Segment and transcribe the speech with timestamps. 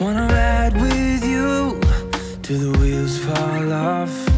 [0.00, 1.78] Wanna ride with you
[2.42, 4.29] till the wheels fall off.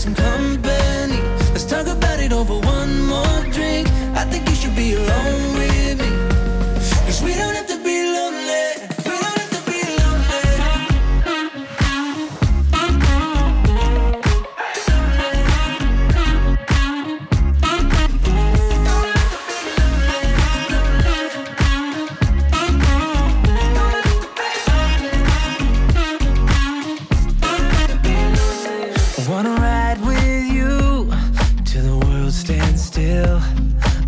[0.00, 1.20] Some company.
[1.52, 3.86] Let's talk about it over one more drink.
[4.16, 6.10] I think you should be alone with me.
[7.04, 8.68] Cause we don't have to be lonely.
[9.04, 10.40] We don't have to be lonely.
[29.28, 29.79] Wanna ride
[32.30, 33.40] world still,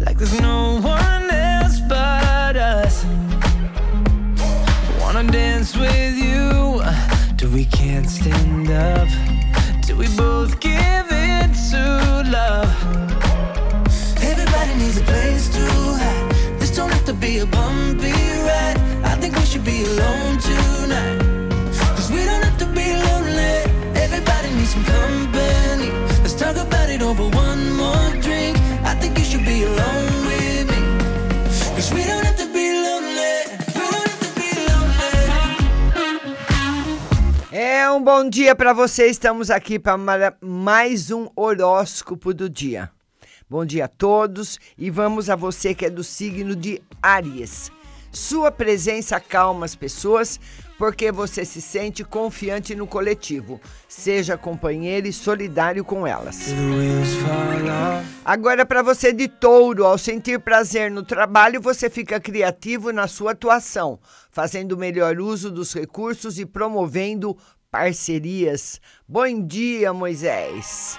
[0.07, 3.05] like there's no one else but us.
[5.01, 6.83] Wanna dance with you
[7.37, 9.09] till we can't stand up,
[9.83, 11.83] till we both give in to
[12.31, 12.71] love.
[14.23, 15.65] Everybody needs a place to
[16.03, 16.61] hide.
[16.61, 18.13] This don't have to be a bumpy
[18.49, 18.79] ride.
[19.05, 21.19] I think we should be alone tonight.
[21.97, 23.57] Cause we don't have to be lonely.
[24.05, 25.91] Everybody needs some company.
[26.23, 27.42] Let's talk about it over
[37.65, 39.07] É um bom dia para você.
[39.07, 39.97] Estamos aqui para
[40.41, 42.91] mais um horóscopo do dia.
[43.49, 47.71] Bom dia a todos e vamos a você que é do signo de Áries.
[48.13, 50.39] Sua presença acalma as pessoas
[50.77, 53.59] porque você se sente confiante no coletivo.
[53.89, 56.49] Seja companheiro e solidário com elas.
[58.25, 63.33] Agora, para você de touro, ao sentir prazer no trabalho, você fica criativo na sua
[63.33, 63.99] atuação,
[64.31, 67.37] fazendo melhor uso dos recursos e promovendo
[67.71, 68.79] parcerias.
[69.09, 70.99] Bom dia, Moisés.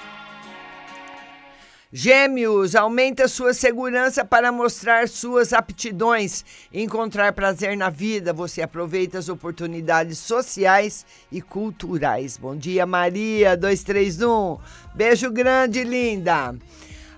[1.95, 6.43] Gêmeos, aumenta sua segurança para mostrar suas aptidões,
[6.73, 8.33] encontrar prazer na vida.
[8.33, 12.35] Você aproveita as oportunidades sociais e culturais.
[12.35, 14.57] Bom dia, Maria 231.
[14.95, 16.55] Beijo grande, linda.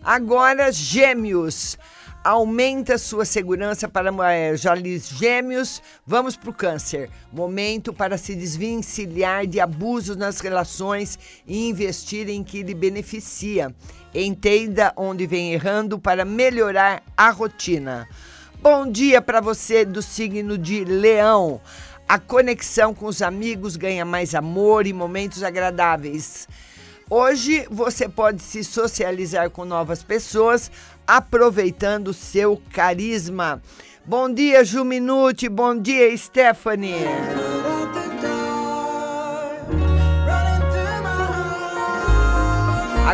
[0.03, 1.77] Agora, Gêmeos.
[2.25, 4.09] Aumenta sua segurança para
[4.55, 5.79] já li gêmeos.
[6.07, 7.07] Vamos para o câncer.
[7.31, 13.71] Momento para se desvencilhar de abusos nas relações e investir em que lhe beneficia.
[14.11, 18.09] Entenda onde vem errando para melhorar a rotina.
[18.59, 21.61] Bom dia para você do signo de Leão.
[22.09, 26.47] A conexão com os amigos ganha mais amor e momentos agradáveis.
[27.09, 30.71] Hoje você pode se socializar com novas pessoas,
[31.05, 33.61] aproveitando seu carisma.
[34.03, 35.47] Bom dia, Ju Minuti.
[35.47, 37.05] Bom dia, Stephanie.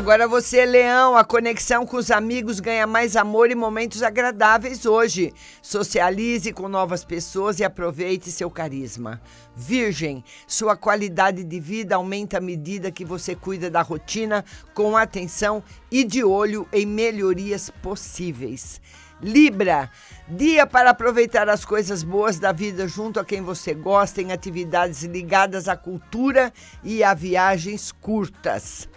[0.01, 5.31] Agora você, Leão, a conexão com os amigos ganha mais amor e momentos agradáveis hoje.
[5.61, 9.21] Socialize com novas pessoas e aproveite seu carisma.
[9.55, 15.63] Virgem, sua qualidade de vida aumenta à medida que você cuida da rotina com atenção
[15.91, 18.81] e de olho em melhorias possíveis.
[19.21, 19.87] Libra,
[20.27, 25.03] dia para aproveitar as coisas boas da vida junto a quem você gosta em atividades
[25.03, 26.51] ligadas à cultura
[26.83, 28.89] e a viagens curtas.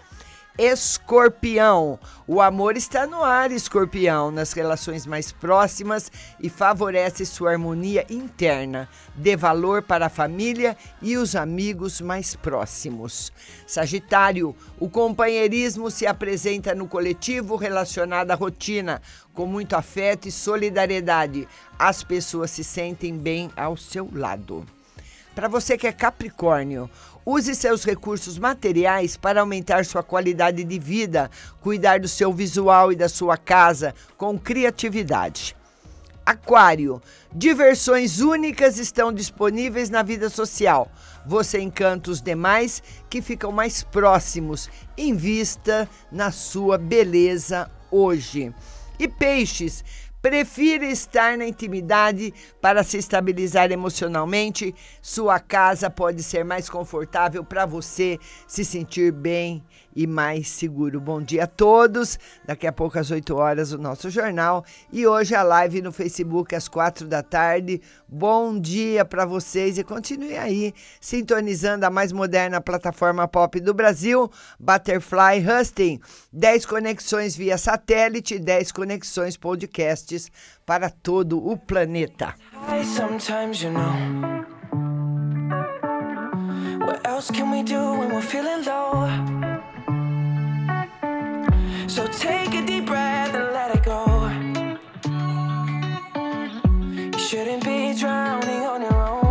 [0.57, 1.99] Escorpião.
[2.29, 8.89] O amor está no ar, Escorpião, nas relações mais próximas e favorece sua harmonia interna.
[9.17, 13.33] Dê valor para a família e os amigos mais próximos.
[13.67, 14.55] Sagitário.
[14.79, 21.49] O companheirismo se apresenta no coletivo relacionado à rotina, com muito afeto e solidariedade.
[21.77, 24.65] As pessoas se sentem bem ao seu lado.
[25.35, 26.89] Para você que é Capricórnio,
[27.25, 31.31] use seus recursos materiais para aumentar sua qualidade de vida,
[31.61, 35.57] cuidar do seu visual e da sua casa com criatividade.
[36.27, 37.03] Aquário,
[37.35, 40.91] diversões únicas estão disponíveis na vida social.
[41.27, 44.71] Você encanta os demais que ficam mais próximos.
[44.97, 48.55] Invista na sua beleza hoje.
[48.99, 49.85] E peixes,
[50.25, 54.75] Prefira estar na intimidade para se estabilizar emocionalmente.
[55.03, 58.19] Sua casa pode ser mais confortável para você
[58.49, 59.63] se sentir bem
[59.95, 61.01] e mais seguro.
[61.01, 62.19] Bom dia a todos.
[62.45, 66.55] Daqui a pouco às 8 horas o nosso jornal e hoje a live no Facebook
[66.55, 67.81] às 4 da tarde.
[68.09, 74.31] Bom dia para vocês e continue aí sintonizando a mais moderna plataforma pop do Brasil,
[74.59, 76.01] Butterfly Husting.
[76.33, 80.31] 10 conexões via satélite, 10 conexões podcasts
[80.67, 82.35] para todo o planeta.
[82.85, 83.65] Sometimes